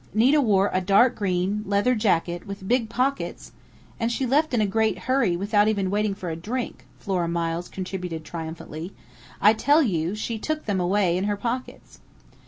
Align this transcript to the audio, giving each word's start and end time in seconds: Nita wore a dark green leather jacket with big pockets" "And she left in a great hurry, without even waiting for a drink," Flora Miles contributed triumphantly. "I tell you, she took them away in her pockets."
Nita 0.15 0.41
wore 0.41 0.71
a 0.73 0.81
dark 0.81 1.13
green 1.13 1.61
leather 1.63 1.93
jacket 1.93 2.47
with 2.47 2.67
big 2.67 2.89
pockets" 2.89 3.51
"And 3.99 4.11
she 4.11 4.25
left 4.25 4.51
in 4.51 4.59
a 4.59 4.65
great 4.65 4.97
hurry, 4.97 5.37
without 5.37 5.67
even 5.67 5.91
waiting 5.91 6.15
for 6.15 6.31
a 6.31 6.35
drink," 6.35 6.87
Flora 6.97 7.27
Miles 7.27 7.69
contributed 7.69 8.25
triumphantly. 8.25 8.93
"I 9.39 9.53
tell 9.53 9.83
you, 9.83 10.15
she 10.15 10.39
took 10.39 10.65
them 10.65 10.79
away 10.81 11.17
in 11.19 11.25
her 11.25 11.37
pockets." 11.37 11.99